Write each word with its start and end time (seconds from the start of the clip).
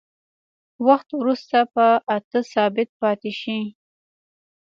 وخت 0.87 1.07
وروسته 1.19 1.57
په 1.73 1.85
اته 2.15 2.39
ثابت 2.53 2.89
پاتې 3.01 3.31
شي. 3.41 3.59